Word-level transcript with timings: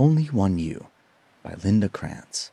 Only 0.00 0.24
One 0.24 0.58
You 0.58 0.86
by 1.42 1.56
Linda 1.62 1.90
Kranz. 1.90 2.50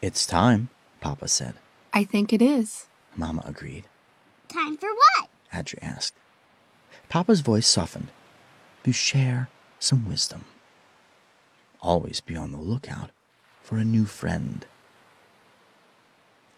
It's 0.00 0.24
time, 0.24 0.70
Papa 1.02 1.28
said. 1.28 1.56
I 1.92 2.04
think 2.04 2.32
it 2.32 2.40
is. 2.40 2.86
Mama 3.14 3.42
agreed. 3.44 3.84
Time 4.48 4.78
for 4.78 4.88
what? 4.88 5.28
Adri 5.52 5.78
asked. 5.82 6.14
Papa's 7.10 7.42
voice 7.42 7.66
softened. 7.66 8.08
To 8.84 8.92
share 8.92 9.50
some 9.78 10.08
wisdom. 10.08 10.46
Always 11.82 12.22
be 12.22 12.36
on 12.36 12.52
the 12.52 12.58
lookout 12.58 13.10
for 13.60 13.76
a 13.76 13.84
new 13.84 14.06
friend. 14.06 14.64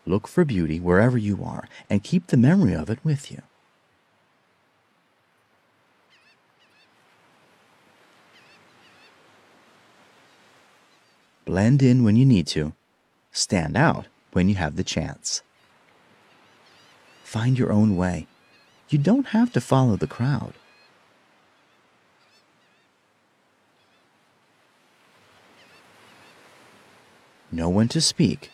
Look 0.06 0.28
for 0.28 0.44
beauty 0.44 0.80
wherever 0.80 1.16
you 1.16 1.42
are 1.44 1.66
and 1.88 2.04
keep 2.04 2.26
the 2.26 2.36
memory 2.36 2.74
of 2.74 2.90
it 2.90 2.98
with 3.02 3.30
you. 3.30 3.42
Blend 11.44 11.82
in 11.82 12.04
when 12.04 12.16
you 12.16 12.24
need 12.24 12.46
to. 12.48 12.72
Stand 13.32 13.76
out 13.76 14.06
when 14.32 14.48
you 14.48 14.54
have 14.56 14.76
the 14.76 14.84
chance. 14.84 15.42
Find 17.22 17.58
your 17.58 17.72
own 17.72 17.96
way. 17.96 18.26
You 18.88 18.98
don't 18.98 19.28
have 19.28 19.52
to 19.52 19.60
follow 19.60 19.96
the 19.96 20.06
crowd. 20.06 20.54
Know 27.50 27.68
when 27.68 27.88
to 27.88 28.00
speak. 28.00 28.50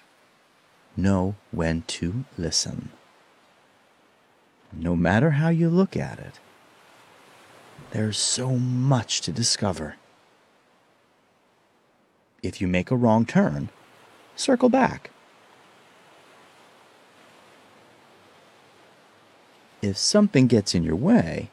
Know 1.00 1.36
when 1.50 1.80
to 1.82 2.24
listen. 2.36 2.90
No 4.70 4.94
matter 4.94 5.30
how 5.30 5.48
you 5.48 5.70
look 5.70 5.96
at 5.96 6.18
it, 6.18 6.40
there's 7.92 8.18
so 8.18 8.56
much 8.56 9.22
to 9.22 9.32
discover. 9.32 9.96
If 12.42 12.60
you 12.60 12.68
make 12.68 12.90
a 12.90 12.96
wrong 12.96 13.24
turn, 13.24 13.70
circle 14.36 14.68
back. 14.68 15.10
If 19.80 19.96
something 19.96 20.48
gets 20.48 20.74
in 20.74 20.82
your 20.82 20.96
way, 20.96 21.50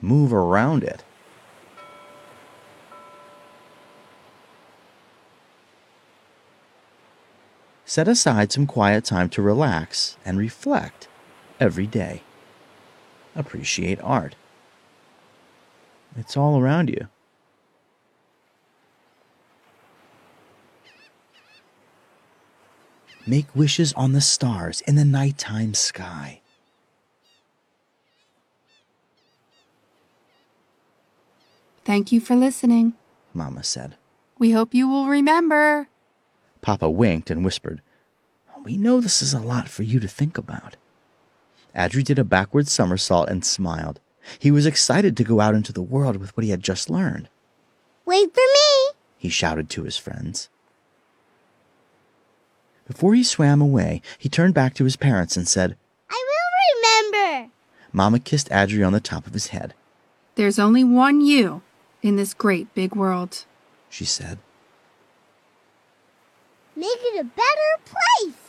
move 0.00 0.32
around 0.32 0.82
it. 0.82 1.04
Set 7.84 8.08
aside 8.08 8.52
some 8.52 8.66
quiet 8.66 9.04
time 9.04 9.28
to 9.30 9.42
relax 9.42 10.16
and 10.24 10.38
reflect 10.38 11.08
every 11.60 11.86
day. 11.86 12.22
Appreciate 13.34 14.00
art. 14.02 14.34
It's 16.16 16.36
all 16.36 16.60
around 16.60 16.88
you. 16.90 17.08
Make 23.26 23.54
wishes 23.54 23.92
on 23.92 24.12
the 24.12 24.20
stars 24.20 24.80
in 24.82 24.96
the 24.96 25.04
nighttime 25.04 25.74
sky. 25.74 26.40
Thank 31.84 32.12
you 32.12 32.20
for 32.20 32.36
listening. 32.36 32.94
Mama 33.32 33.62
said. 33.64 33.96
We 34.38 34.52
hope 34.52 34.74
you 34.74 34.88
will 34.88 35.06
remember. 35.06 35.88
Papa 36.62 36.88
winked 36.88 37.28
and 37.28 37.44
whispered, 37.44 37.82
We 38.64 38.76
know 38.76 39.00
this 39.00 39.20
is 39.20 39.34
a 39.34 39.40
lot 39.40 39.68
for 39.68 39.82
you 39.82 40.00
to 40.00 40.08
think 40.08 40.38
about. 40.38 40.76
Adri 41.76 42.04
did 42.04 42.18
a 42.18 42.24
backward 42.24 42.68
somersault 42.68 43.28
and 43.28 43.44
smiled. 43.44 44.00
He 44.38 44.52
was 44.52 44.64
excited 44.66 45.16
to 45.16 45.24
go 45.24 45.40
out 45.40 45.56
into 45.56 45.72
the 45.72 45.82
world 45.82 46.16
with 46.16 46.34
what 46.36 46.44
he 46.44 46.50
had 46.50 46.62
just 46.62 46.88
learned. 46.88 47.28
Wait 48.06 48.32
for 48.32 48.40
me! 48.40 48.90
He 49.18 49.28
shouted 49.28 49.68
to 49.70 49.82
his 49.82 49.96
friends. 49.96 50.48
Before 52.86 53.14
he 53.14 53.24
swam 53.24 53.60
away, 53.60 54.00
he 54.18 54.28
turned 54.28 54.54
back 54.54 54.74
to 54.74 54.84
his 54.84 54.96
parents 54.96 55.36
and 55.36 55.48
said, 55.48 55.76
I 56.10 56.24
will 56.28 57.10
remember! 57.10 57.50
Mama 57.92 58.20
kissed 58.20 58.48
Adri 58.50 58.86
on 58.86 58.92
the 58.92 59.00
top 59.00 59.26
of 59.26 59.34
his 59.34 59.48
head. 59.48 59.74
There's 60.36 60.58
only 60.58 60.84
one 60.84 61.20
you 61.20 61.62
in 62.02 62.16
this 62.16 62.34
great 62.34 62.72
big 62.74 62.94
world. 62.94 63.44
She 63.88 64.04
said. 64.04 64.38
Make 66.74 66.88
it 66.88 67.20
a 67.20 67.24
better 67.24 67.72
place! 67.84 68.41